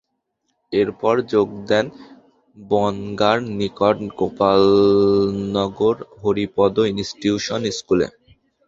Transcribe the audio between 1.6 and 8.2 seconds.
দেন বনগাঁর নিকট গোপালনগর হরিপদ ইনস্টিটিউশন স্কুলে।